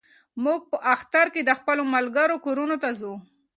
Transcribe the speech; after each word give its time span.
موږ 0.43 0.61
په 0.71 0.77
اختر 0.93 1.25
کې 1.33 1.41
د 1.43 1.51
خپلو 1.59 1.83
ملګرو 1.95 2.37
کورونو 2.45 2.75
ته 2.83 2.89
ځو. 2.99 3.13